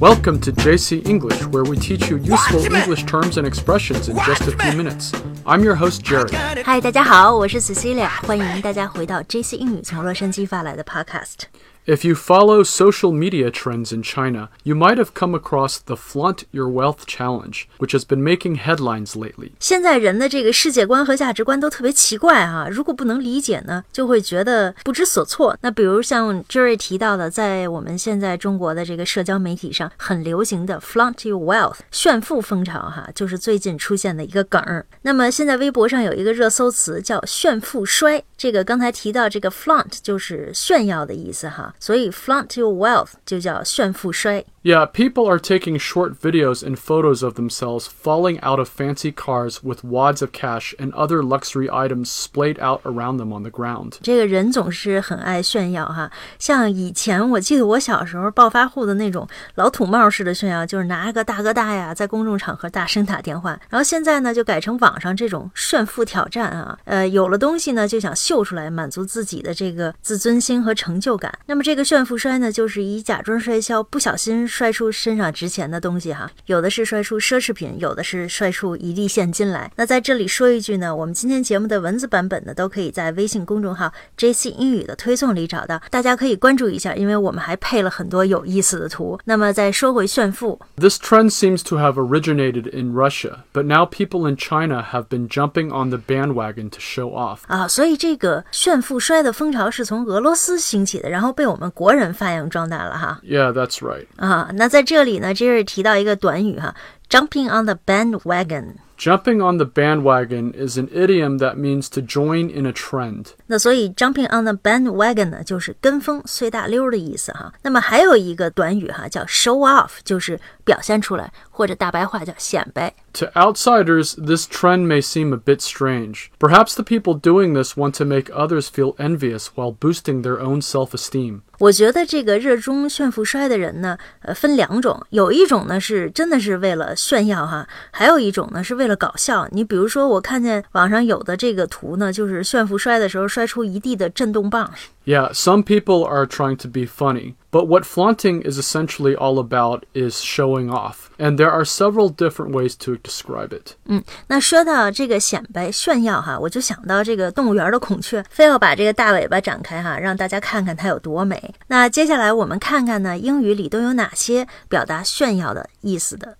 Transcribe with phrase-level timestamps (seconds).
[0.00, 4.42] Welcome to JC English, where we teach you useful English terms and expressions in just
[4.42, 5.12] a few minutes.
[5.44, 6.30] I'm your host, Jerry.
[6.64, 11.46] 嗨，大家好，我是 Cecilia，欢迎大家回到 JC 英语从洛杉矶发来的 Podcast。
[11.87, 16.43] If you follow social media trends in China, you might have come across the Flaunt
[16.51, 19.53] Your Wealth Challenge, which has been making headlines lately.
[19.59, 25.57] 现在人的这个世界观和价值观都特别奇怪啊，如果不能理解呢，就会觉得不知所措。
[25.61, 34.85] 那比如像 Jerry 提到的，在我们现在中国的这个社交媒体上很流行的 flaunt your wealth 炫富风潮哈，就是最近出现的一个梗儿。
[35.01, 44.43] 那么现在微博上有一个热搜词叫炫富衰，这个刚才提到这个 flaunt 就是炫耀的意思哈，所以 flaunt your wealth 就叫炫富摔。
[44.62, 49.84] Yeah, people are taking short videos and photos of themselves falling out of fancy cars with
[49.84, 53.98] wads of cash and other luxury items splayed out around them on the ground.
[54.02, 63.58] 这个人总是很爱炫耀哈，像以前我记得我小时候暴发户的那种老土帽式的炫耀，就是拿个大哥大呀，在公众场合大声打电话。
[63.70, 71.32] 然后现在呢，就改成网上这种炫富挑战啊，呃，有了东西呢就想秀出来，满足自己的这个自尊心和成就感。
[71.46, 79.71] 那么这个炫富摔呢，就是以假装摔跤，不小心 摔出身上值钱的东西哈，有的是摔出奢侈品，有的是摔出一地现金来。
[79.77, 89.17] 那在这里说一句呢，我们今天节目的文字版本呢，都可以在微信公众号 JC 英语的推送里找到，大家可以关注一下，因为我们还配了很多有意思的图。
[89.23, 95.69] 那么再说回炫富，This trend seems to have originated in Russia, but now people in China have been jumping
[95.69, 97.39] on the bandwagon to show off.
[97.47, 103.21] 啊，所以这个炫富摔的风潮是从俄罗斯兴起的，然后被我们国人发扬壮大了哈。
[103.23, 104.05] Yeah, that's right.
[104.17, 106.74] 啊，那在这里呢，这是提到一个短语哈，
[107.08, 108.74] jumping on the bandwagon。
[108.98, 113.26] Jumping on the bandwagon is an idiom that means to join in a trend.
[113.46, 117.52] 那所以 jumping on the bandwagon 呢，就是跟风随大溜儿的意思哈。
[117.60, 122.90] 那么还有一个短语哈，叫 show off，就是表现出来，或者大白话叫显摆。
[123.13, 126.31] to outsiders, this trend may seem a bit strange.
[126.39, 130.61] Perhaps the people doing this want to make others feel envious while boosting their own
[130.61, 131.41] self esteem.
[131.59, 139.47] 我觉得这个热衷炫富摔的人呢，呃，分两种，有一种呢是真的是为了炫耀哈，还有一种呢是为了搞笑。
[139.51, 144.71] 你比如说，我看见网上有的这个图呢，就是炫富摔的时候摔出一地的震动棒。
[145.04, 150.20] Yeah, some people are trying to be funny, but what flaunting is essentially all about is
[150.20, 153.76] showing off, and there are several different ways to describe it.
[153.84, 161.54] 嗯，那说到这个显摆炫耀哈，我就想到这个动物园的孔雀，非要把这个大尾巴展开哈，让大家看看它有多美。
[161.68, 166.36] 那接下来我们看看呢，英语里都有哪些表达炫耀的意思的？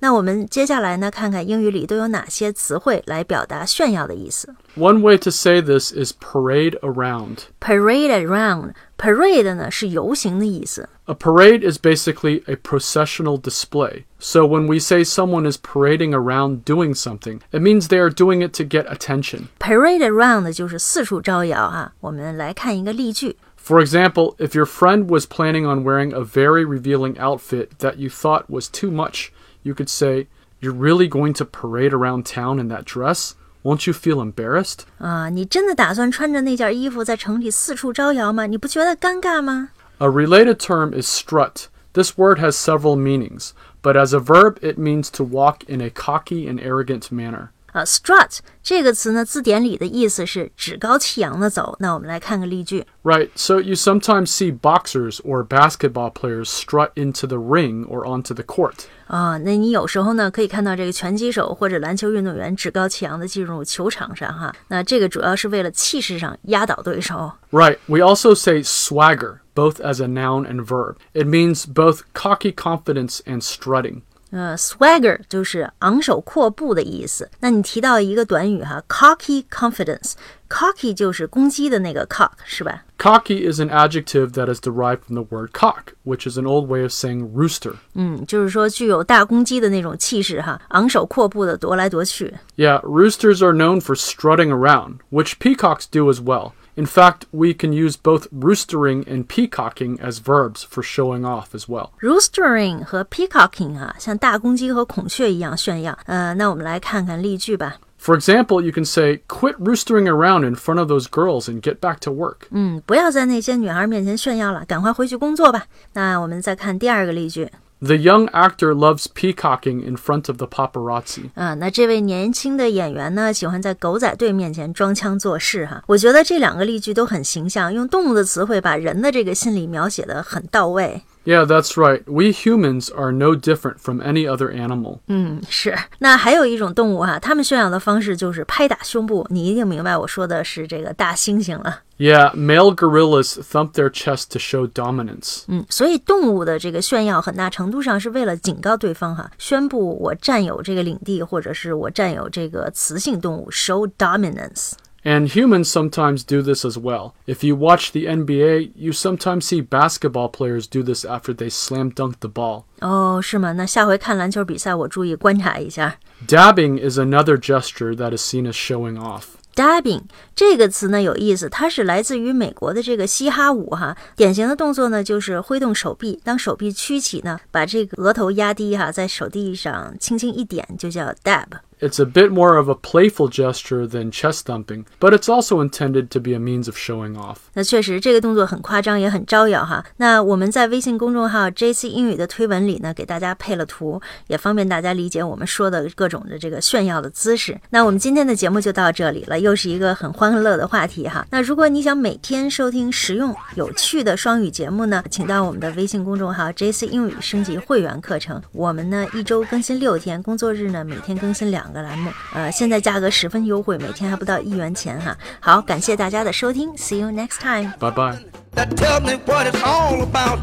[0.00, 4.54] 那我们接下来呢，看看英语里都有哪些词汇来表达炫耀的意思。
[4.76, 7.44] One way to say this is parade around.
[7.60, 10.90] Parade around，parade 呢是游行的意思。
[11.06, 14.04] A parade is basically a processional display.
[14.18, 18.46] So when we say someone is parading around doing something, it means they are doing
[18.46, 19.44] it to get attention.
[19.58, 21.94] Parade around 就是四处招摇哈。
[22.00, 23.36] 我们来看一个例句。
[23.56, 28.10] For example, if your friend was planning on wearing a very revealing outfit that you
[28.10, 29.30] thought was too much,
[29.62, 30.26] you could say,
[30.60, 33.34] You're really going to parade around town in that dress?
[33.62, 34.84] Won't you feel embarrassed?
[34.98, 38.46] 啊，你真的打算穿着那件衣服在城里四处招摇吗？
[38.46, 39.70] 你不觉得尴尬吗？
[39.98, 41.66] A related term is strut.
[41.92, 43.50] This word has several meanings,
[43.82, 47.48] but as a verb, it means to walk in a cocky and arrogant manner.
[47.72, 51.76] 啊，strut 这个词呢，字典里的意思是趾高气扬的走。
[51.78, 52.86] 那我们来看个例句。
[53.02, 58.32] Right, so you sometimes see boxers or basketball players strut into the ring or onto
[58.32, 58.86] the court.
[59.08, 64.54] 啊，那你有时候呢可以看到这个拳击手或者篮球运动员趾高气扬的进入球场上哈。
[64.68, 67.32] 那这个主要是为了气势上压倒对手。
[67.50, 70.96] Right, we also say swagger, both as a noun and verb.
[71.12, 74.00] It means both cocky confidence and strutting.
[74.32, 77.30] 呃，swagger 就是昂首阔步的意思。
[77.40, 82.82] 那你提到一个短语哈，cocky confidence，cocky 就是公鸡的那个 cock 是吧？
[82.98, 86.66] Cocky is an adjective that is derived from the word cock, which is an old
[86.66, 87.74] way of saying rooster.
[87.94, 92.34] 嗯，就是说具有大公鸡的那种气势哈，昂首阔步的踱来踱去。
[92.56, 96.52] Yeah, roosters are known for strutting around, which peacocks do as well.
[96.74, 101.66] In fact, we can use both roostering and peacocking as verbs for showing off as
[101.66, 101.90] well.
[102.02, 105.98] roostering 和 peacocking 啊，像大公鸡和孔雀一样炫耀。
[106.04, 107.76] 呃，那我们来看看例句吧。
[107.98, 111.80] For example, you can say, quit roostering around in front of those girls and get
[111.80, 112.46] back to work.
[112.50, 115.64] 嗯，不要在那些女孩面前炫耀了，赶快回去工作吧。
[115.94, 117.50] 那我们再看第二个例句。
[117.83, 121.31] The young actor loves peacocking in front of the paparazzi.
[121.33, 125.83] 嗯，那这位年轻的演员呢，喜欢在狗仔队面前装腔作势哈。
[125.87, 131.01] 我觉得这两个例句都很形象，用动物的词汇把人的这个心理描写的很到位。
[131.24, 132.04] Yeah, that's right.
[132.06, 135.00] We humans are no different from any other animal.
[135.08, 135.76] 嗯，是。
[135.98, 139.26] 那还有一种动物哈、它们炫耀的方式就是拍打胸部。
[139.28, 141.80] 你一定明白我说的是这个大猩猩了。
[141.98, 145.42] Yeah, male gorillas thump their chest to show dominance.
[145.48, 154.74] 嗯，所以动物的这个炫耀很大程度上是为了警告对方哈，宣布我占有这个领地，或者是我占有这个雌性动物，show dominance。
[155.04, 157.12] And humans sometimes do this as well.
[157.28, 161.92] If you watch the NBA, you sometimes see basketball players do this after they slam
[161.92, 162.64] dunk the ball.
[162.80, 163.52] 哦，是吗？
[163.52, 166.00] 那下回看篮球比赛，我注意观察一下。
[166.26, 169.22] Dabbing is another gesture that is seen as showing off.
[169.54, 170.02] Dabbing
[170.34, 173.96] 这个词呢有意思，它是来自于美国的这个嘻哈舞哈。
[174.16, 181.46] 典型的动作呢就是挥动手臂，当手臂曲起呢，把这个额头压低哈，在手臂上轻轻一点，就叫 dab。
[181.81, 186.09] It's a bit more of a playful gesture than chest thumping, but it's also intended
[186.09, 187.37] to be a means of showing off.
[187.53, 189.83] 那确实，这个动作很夸张，也很招摇哈。
[189.97, 197.59] 那我们在微信公众号 JC 英语的推文里呢，给大家配了图，也方便大家理解我们说的各种的这个炫耀的姿势。
[197.71, 201.25] 那我们今天的节目就到这里了，又是一个很欢乐的话题哈。
[201.31, 208.39] 那如果你想每天收听实用有趣的双语节目呢，请到我们的微信公众号 JC 英语升级会员课程。
[208.51, 212.11] 我们呢一周更新六天，工作日呢每天更新两个栏目。
[212.33, 215.17] 呃，现在价格十分优惠，每天还不到一元钱哈。
[215.39, 217.73] 好，感谢大家的收听，See you next time。
[217.79, 218.41] Bye bye.
[218.53, 220.39] that tell me what it's all about.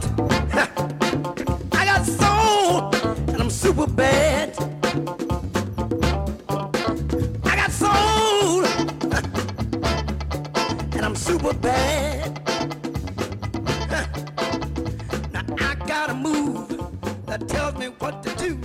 [1.73, 2.91] I got soul
[3.29, 4.57] and I'm super bad.
[7.45, 8.65] I got soul
[10.93, 12.41] and I'm super bad.
[15.33, 16.69] Now I got a move
[17.27, 18.59] that tells me what to do.